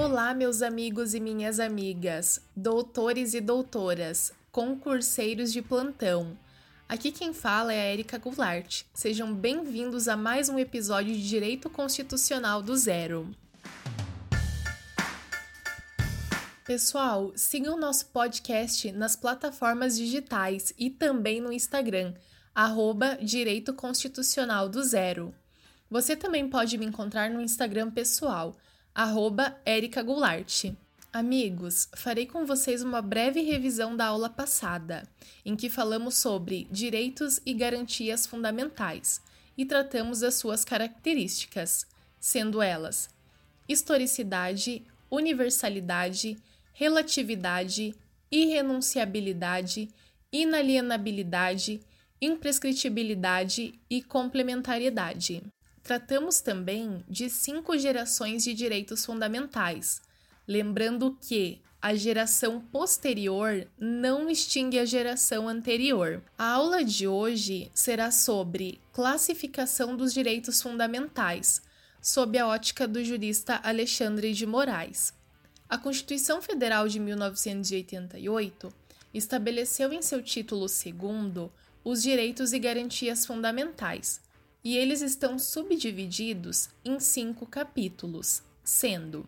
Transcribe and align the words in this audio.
Olá, 0.00 0.32
meus 0.32 0.62
amigos 0.62 1.12
e 1.12 1.18
minhas 1.18 1.58
amigas, 1.58 2.40
doutores 2.54 3.34
e 3.34 3.40
doutoras, 3.40 4.32
concurseiros 4.52 5.52
de 5.52 5.60
plantão. 5.60 6.38
Aqui 6.88 7.10
quem 7.10 7.34
fala 7.34 7.72
é 7.72 7.80
a 7.80 7.92
Erika 7.92 8.16
Goulart. 8.16 8.84
Sejam 8.94 9.34
bem-vindos 9.34 10.06
a 10.06 10.16
mais 10.16 10.48
um 10.48 10.56
episódio 10.56 11.12
de 11.12 11.28
Direito 11.28 11.68
Constitucional 11.68 12.62
do 12.62 12.76
Zero. 12.76 13.28
Pessoal, 16.64 17.32
sigam 17.34 17.76
nosso 17.76 18.06
podcast 18.06 18.92
nas 18.92 19.16
plataformas 19.16 19.98
digitais 19.98 20.72
e 20.78 20.90
também 20.90 21.40
no 21.40 21.52
Instagram, 21.52 22.14
arroba 22.54 23.18
Direito 23.20 23.74
Constitucional 23.74 24.68
do 24.68 24.80
Zero. 24.80 25.34
Você 25.90 26.14
também 26.14 26.48
pode 26.48 26.78
me 26.78 26.86
encontrar 26.86 27.30
no 27.30 27.40
Instagram 27.40 27.90
pessoal, 27.90 28.54
arroba 28.98 29.56
Erika 29.64 30.02
Goulart. 30.02 30.74
Amigos, 31.12 31.88
farei 31.94 32.26
com 32.26 32.44
vocês 32.44 32.82
uma 32.82 33.00
breve 33.00 33.40
revisão 33.42 33.96
da 33.96 34.06
aula 34.06 34.28
passada, 34.28 35.08
em 35.46 35.54
que 35.54 35.70
falamos 35.70 36.16
sobre 36.16 36.66
direitos 36.68 37.40
e 37.46 37.54
garantias 37.54 38.26
fundamentais 38.26 39.22
e 39.56 39.64
tratamos 39.64 40.18
das 40.18 40.34
suas 40.34 40.64
características, 40.64 41.86
sendo 42.18 42.60
elas 42.60 43.08
historicidade, 43.68 44.82
universalidade, 45.08 46.36
relatividade, 46.72 47.94
irrenunciabilidade, 48.32 49.90
inalienabilidade, 50.32 51.80
imprescritibilidade 52.20 53.78
e 53.88 54.02
complementariedade. 54.02 55.40
Tratamos 55.88 56.42
também 56.42 57.02
de 57.08 57.30
cinco 57.30 57.78
gerações 57.78 58.44
de 58.44 58.52
direitos 58.52 59.06
fundamentais, 59.06 60.02
lembrando 60.46 61.16
que 61.18 61.62
a 61.80 61.94
geração 61.94 62.60
posterior 62.60 63.66
não 63.78 64.28
extingue 64.28 64.78
a 64.78 64.84
geração 64.84 65.48
anterior. 65.48 66.22
A 66.36 66.44
aula 66.44 66.84
de 66.84 67.08
hoje 67.08 67.70
será 67.72 68.10
sobre 68.10 68.78
classificação 68.92 69.96
dos 69.96 70.12
direitos 70.12 70.60
fundamentais, 70.60 71.62
sob 72.02 72.36
a 72.36 72.46
ótica 72.46 72.86
do 72.86 73.02
jurista 73.02 73.58
Alexandre 73.62 74.34
de 74.34 74.44
Moraes. 74.44 75.14
A 75.70 75.78
Constituição 75.78 76.42
Federal 76.42 76.86
de 76.86 77.00
1988 77.00 78.70
estabeleceu 79.14 79.90
em 79.90 80.02
seu 80.02 80.22
título 80.22 80.68
segundo 80.68 81.50
os 81.82 82.02
direitos 82.02 82.52
e 82.52 82.58
garantias 82.58 83.24
fundamentais 83.24 84.27
e 84.68 84.76
eles 84.76 85.00
estão 85.00 85.38
subdivididos 85.38 86.68
em 86.84 87.00
cinco 87.00 87.46
capítulos, 87.46 88.42
sendo 88.62 89.26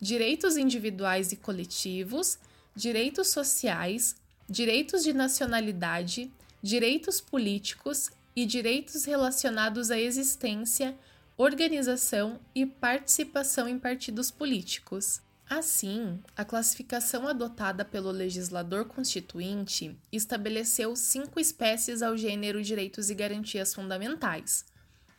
direitos 0.00 0.56
individuais 0.56 1.32
e 1.32 1.36
coletivos, 1.36 2.38
direitos 2.76 3.26
sociais, 3.26 4.14
direitos 4.48 5.02
de 5.02 5.12
nacionalidade, 5.12 6.30
direitos 6.62 7.20
políticos 7.20 8.12
e 8.36 8.46
direitos 8.46 9.04
relacionados 9.04 9.90
à 9.90 9.98
existência, 9.98 10.96
organização 11.36 12.38
e 12.54 12.64
participação 12.64 13.68
em 13.68 13.80
partidos 13.80 14.30
políticos. 14.30 15.20
Assim, 15.48 16.20
a 16.36 16.44
classificação 16.44 17.26
adotada 17.26 17.82
pelo 17.82 18.10
legislador 18.10 18.84
constituinte 18.84 19.98
estabeleceu 20.12 20.94
cinco 20.94 21.40
espécies 21.40 22.02
ao 22.02 22.16
gênero 22.18 22.62
direitos 22.62 23.08
e 23.08 23.14
garantias 23.14 23.74
fundamentais. 23.74 24.66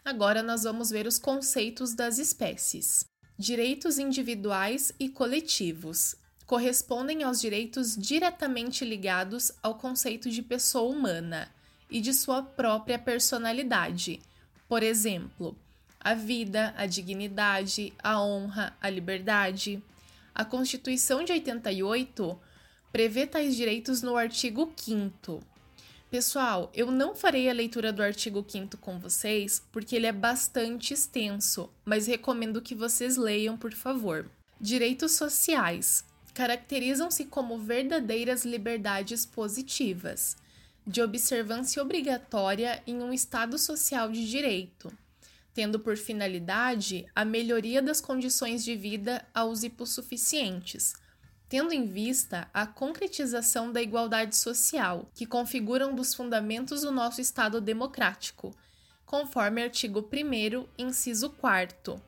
Agora 0.06 0.44
nós 0.44 0.64
vamos 0.64 0.92
ver 0.92 1.08
os 1.08 1.18
conceitos 1.18 1.96
das 1.96 2.20
espécies. 2.20 3.06
Direitos 3.38 3.98
individuais 3.98 4.94
e 5.00 5.10
coletivos 5.10 6.16
correspondem 6.46 7.24
aos 7.24 7.42
direitos 7.42 7.96
diretamente 7.96 8.86
ligados 8.86 9.52
ao 9.64 9.76
conceito 9.76 10.30
de 10.30 10.42
pessoa 10.42 10.92
humana 10.92 11.50
e 11.90 12.00
de 12.02 12.14
sua 12.14 12.44
própria 12.44 13.00
personalidade. 13.00 14.20
Por 14.68 14.84
exemplo, 14.84 15.58
a 16.00 16.14
vida, 16.14 16.74
a 16.78 16.86
dignidade, 16.86 17.94
a 18.02 18.22
honra, 18.22 18.74
a 18.80 18.90
liberdade. 18.90 19.84
A 20.34 20.46
Constituição 20.46 21.24
de 21.24 21.32
88 21.32 22.40
prevê 22.92 23.28
tais 23.28 23.56
direitos 23.56 24.02
no 24.02 24.16
artigo 24.16 24.72
5. 24.76 25.42
Pessoal, 26.10 26.72
eu 26.74 26.90
não 26.90 27.14
farei 27.14 27.50
a 27.50 27.54
leitura 27.54 27.94
do 27.94 28.02
artigo 28.02 28.44
5 28.48 28.78
com 28.78 29.00
vocês 29.00 29.62
porque 29.72 29.96
ele 29.96 30.08
é 30.08 30.12
bastante 30.12 30.94
extenso, 30.94 31.70
mas 31.86 32.08
recomendo 32.08 32.62
que 32.62 32.74
vocês 32.74 33.16
leiam, 33.16 33.58
por 33.58 33.74
favor. 33.74 34.30
Direitos 34.60 35.12
sociais 35.12 36.04
caracterizam-se 36.34 37.26
como 37.26 37.60
verdadeiras 37.60 38.46
liberdades 38.46 39.26
positivas, 39.26 40.36
de 40.86 41.02
observância 41.02 41.82
obrigatória 41.82 42.82
em 42.88 43.02
um 43.02 43.14
Estado 43.14 43.58
social 43.58 44.12
de 44.12 44.28
direito 44.28 44.92
tendo 45.60 45.78
por 45.78 45.98
finalidade 45.98 47.06
a 47.14 47.26
melhoria 47.26 47.82
das 47.82 48.00
condições 48.00 48.64
de 48.64 48.78
vida 48.78 49.28
aos 49.34 49.62
hipossuficientes, 49.62 50.94
tendo 51.50 51.74
em 51.74 51.86
vista 51.86 52.50
a 52.54 52.66
concretização 52.66 53.70
da 53.70 53.82
igualdade 53.82 54.38
social, 54.38 55.12
que 55.14 55.26
configura 55.26 55.86
um 55.86 55.94
dos 55.94 56.14
fundamentos 56.14 56.84
do 56.84 56.92
nosso 56.94 57.20
Estado 57.20 57.60
democrático, 57.60 58.56
conforme 59.06 59.62
artigo 59.62 60.00
1, 60.00 60.66
inciso 60.78 61.30
4, 61.32 62.02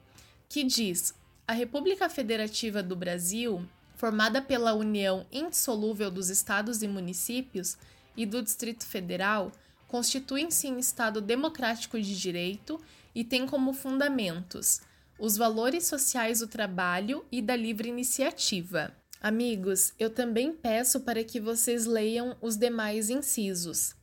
que 0.48 0.64
diz: 0.64 1.14
a 1.46 1.52
República 1.52 2.08
Federativa 2.08 2.82
do 2.82 2.96
Brasil, 2.96 3.68
formada 3.98 4.42
pela 4.42 4.74
união 4.74 5.28
indissolúvel 5.30 6.10
dos 6.10 6.30
estados 6.30 6.82
e 6.82 6.88
municípios 6.88 7.78
e 8.16 8.26
do 8.26 8.42
Distrito 8.42 8.86
Federal, 8.86 9.52
constituem-se 9.90 10.70
em 10.70 10.80
Estado 10.80 11.20
democrático 11.20 12.00
de 12.00 12.18
direito 12.18 12.80
e 13.14 13.24
tem 13.24 13.46
como 13.46 13.74
fundamentos 13.74 14.82
os 15.22 15.38
valores 15.38 15.86
sociais 15.86 16.40
do 16.40 16.48
trabalho 16.48 17.24
e 17.32 17.44
da 17.44 17.56
livre 17.56 17.88
iniciativa. 17.88 18.92
Amigos, 19.22 19.94
eu 20.00 20.10
também 20.10 20.52
peço 20.52 21.02
para 21.02 21.24
que 21.24 21.40
vocês 21.40 21.86
leiam 21.86 22.36
os 22.42 22.58
demais 22.58 23.12
incisos. 23.12 23.94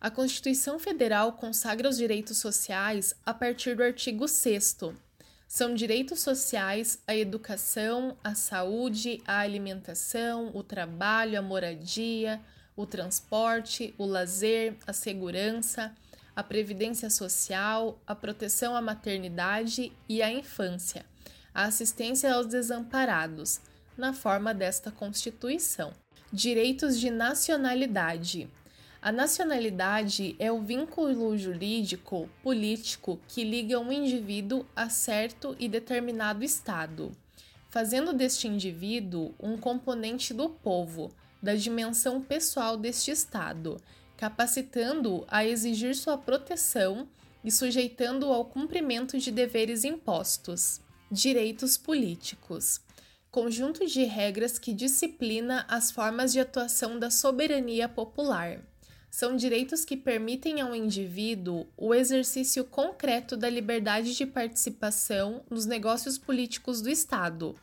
A 0.00 0.08
Constituição 0.08 0.78
Federal 0.78 1.32
consagra 1.32 1.88
os 1.88 1.96
direitos 1.96 2.38
sociais 2.38 3.12
a 3.26 3.34
partir 3.34 3.74
do 3.74 3.82
artigo 3.82 4.28
6. 4.28 4.78
São 5.48 5.74
direitos 5.74 6.20
sociais 6.20 7.00
a 7.08 7.16
educação, 7.16 8.16
a 8.22 8.36
saúde, 8.36 9.20
a 9.26 9.40
alimentação, 9.40 10.52
o 10.54 10.62
trabalho, 10.62 11.36
a 11.36 11.42
moradia, 11.42 12.40
o 12.76 12.86
transporte, 12.86 13.92
o 13.98 14.06
lazer, 14.06 14.76
a 14.86 14.92
segurança, 14.92 15.92
a 16.34 16.42
previdência 16.42 17.10
social, 17.10 18.00
a 18.06 18.14
proteção 18.14 18.74
à 18.74 18.80
maternidade 18.80 19.92
e 20.08 20.22
à 20.22 20.32
infância, 20.32 21.04
a 21.54 21.64
assistência 21.64 22.32
aos 22.32 22.46
desamparados, 22.46 23.60
na 23.96 24.12
forma 24.12 24.54
desta 24.54 24.90
Constituição. 24.90 25.92
Direitos 26.32 26.98
de 26.98 27.10
nacionalidade. 27.10 28.48
A 29.02 29.12
nacionalidade 29.12 30.34
é 30.38 30.50
o 30.50 30.62
vínculo 30.62 31.36
jurídico, 31.36 32.30
político 32.42 33.20
que 33.28 33.44
liga 33.44 33.78
um 33.78 33.92
indivíduo 33.92 34.64
a 34.74 34.88
certo 34.88 35.54
e 35.58 35.68
determinado 35.68 36.42
Estado, 36.42 37.12
fazendo 37.68 38.14
deste 38.14 38.48
indivíduo 38.48 39.34
um 39.38 39.58
componente 39.58 40.32
do 40.32 40.48
povo, 40.48 41.12
da 41.42 41.54
dimensão 41.54 42.22
pessoal 42.22 42.76
deste 42.76 43.10
Estado 43.10 43.76
capacitando-o 44.22 45.24
a 45.26 45.44
exigir 45.44 45.96
sua 45.96 46.16
proteção 46.16 47.08
e 47.42 47.50
sujeitando-o 47.50 48.32
ao 48.32 48.44
cumprimento 48.44 49.18
de 49.18 49.32
deveres 49.32 49.82
impostos. 49.82 50.80
Direitos 51.10 51.76
políticos 51.76 52.80
conjunto 53.32 53.84
de 53.84 54.04
regras 54.04 54.60
que 54.60 54.72
disciplina 54.72 55.64
as 55.66 55.90
formas 55.90 56.32
de 56.32 56.38
atuação 56.38 57.00
da 57.00 57.10
soberania 57.10 57.88
popular. 57.88 58.60
São 59.10 59.34
direitos 59.34 59.84
que 59.84 59.96
permitem 59.96 60.60
ao 60.60 60.72
indivíduo 60.72 61.66
o 61.76 61.92
exercício 61.92 62.62
concreto 62.62 63.36
da 63.36 63.48
liberdade 63.48 64.14
de 64.14 64.24
participação 64.26 65.42
nos 65.50 65.66
negócios 65.66 66.16
políticos 66.16 66.80
do 66.80 66.90
Estado, 66.90 67.56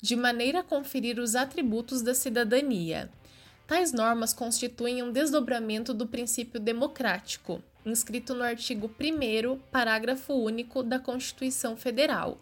de 0.00 0.14
maneira 0.14 0.58
a 0.60 0.64
conferir 0.64 1.18
os 1.20 1.36
atributos 1.36 2.02
da 2.02 2.14
cidadania. 2.14 3.08
Tais 3.66 3.92
normas 3.92 4.32
constituem 4.32 5.02
um 5.02 5.12
desdobramento 5.12 5.94
do 5.94 6.06
princípio 6.06 6.60
democrático, 6.60 7.62
inscrito 7.86 8.34
no 8.34 8.42
artigo 8.42 8.90
1, 9.00 9.58
parágrafo 9.70 10.34
único 10.34 10.82
da 10.82 10.98
Constituição 10.98 11.76
Federal, 11.76 12.40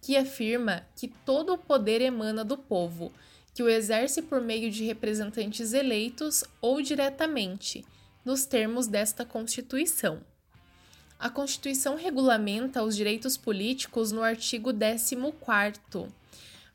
que 0.00 0.16
afirma 0.16 0.86
que 0.96 1.08
todo 1.08 1.54
o 1.54 1.58
poder 1.58 2.00
emana 2.00 2.44
do 2.44 2.56
povo, 2.56 3.12
que 3.54 3.62
o 3.62 3.68
exerce 3.68 4.20
por 4.20 4.40
meio 4.40 4.70
de 4.70 4.84
representantes 4.84 5.72
eleitos 5.72 6.44
ou 6.60 6.82
diretamente, 6.82 7.84
nos 8.24 8.44
termos 8.44 8.86
desta 8.86 9.24
Constituição. 9.24 10.20
A 11.18 11.30
Constituição 11.30 11.94
regulamenta 11.94 12.82
os 12.82 12.96
direitos 12.96 13.36
políticos 13.36 14.10
no 14.10 14.22
artigo 14.22 14.72
14 14.72 15.16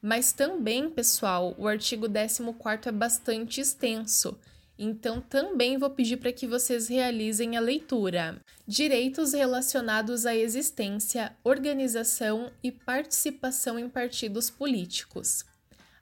Mas 0.01 0.31
também, 0.31 0.89
pessoal, 0.89 1.53
o 1.57 1.67
artigo 1.67 2.07
14 2.07 2.87
é 2.87 2.91
bastante 2.91 3.59
extenso. 3.59 4.37
Então, 4.77 5.19
também 5.19 5.77
vou 5.77 5.89
pedir 5.89 6.17
para 6.17 6.31
que 6.31 6.47
vocês 6.47 6.87
realizem 6.87 7.57
a 7.57 7.59
leitura. 7.59 8.39
Direitos 8.65 9.33
relacionados 9.33 10.25
à 10.25 10.33
existência, 10.33 11.35
organização 11.43 12.49
e 12.63 12.71
participação 12.71 13.77
em 13.77 13.89
partidos 13.89 14.49
políticos. 14.49 15.43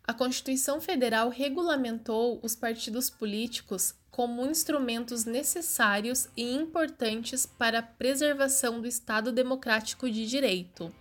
A 0.03 0.13
Constituição 0.13 0.79
Federal 0.79 1.29
regulamentou 1.29 2.39
os 2.44 2.55
partidos 2.55 3.09
políticos 3.09 3.95
como 4.11 4.45
instrumentos 4.45 5.25
necessários 5.25 6.29
e 6.38 6.55
importantes 6.55 7.47
para 7.47 7.79
a 7.79 7.83
preservação 7.83 8.79
do 8.79 8.88
Estado 8.88 9.31
Democrático 9.31 10.09
de 10.09 10.27
Direito, 10.27 10.94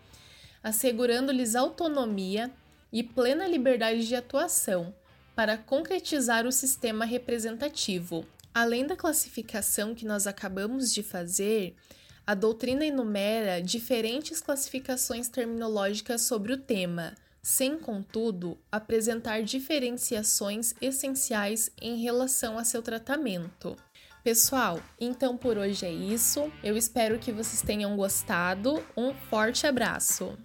assegurando-lhes 0.63 1.55
autonomia 1.55 2.51
e 2.93 3.03
plena 3.03 3.47
liberdade 3.47 4.07
de 4.07 4.15
atuação 4.15 4.95
para 5.35 5.59
concretizar 5.59 6.47
o 6.47 6.53
sistema 6.53 7.05
representativo. 7.05 8.27
Além 8.55 8.87
da 8.87 8.97
classificação 8.97 9.95
que 9.95 10.07
nós 10.07 10.27
acabamos 10.27 10.93
de 10.93 11.03
fazer, 11.03 11.77
a 12.27 12.35
doutrina 12.35 12.85
enumera 12.85 13.63
diferentes 13.63 14.41
classificações 14.41 15.29
terminológicas 15.29 16.23
sobre 16.23 16.53
o 16.53 16.57
tema, 16.57 17.15
sem, 17.43 17.79
contudo, 17.79 18.59
apresentar 18.73 19.43
diferenciações 19.43 20.75
essenciais 20.81 21.71
em 21.81 22.03
relação 22.03 22.59
a 22.59 22.65
seu 22.65 22.83
tratamento. 22.83 23.77
Pessoal, 24.25 24.83
então 24.99 25.37
por 25.37 25.57
hoje 25.57 25.87
é 25.87 25.93
isso. 25.93 26.51
Eu 26.65 26.77
espero 26.77 27.17
que 27.21 27.31
vocês 27.31 27.63
tenham 27.63 27.97
gostado. 27.97 28.85
Um 28.97 29.15
forte 29.15 29.67
abraço! 29.69 30.37